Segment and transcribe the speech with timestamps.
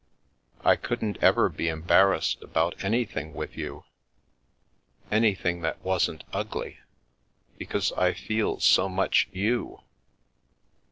[0.65, 3.83] I couldn't ever be embarrassed about anything with you,
[5.11, 6.79] anything that wasn't ugly,
[7.59, 9.81] be cause I feel so much you.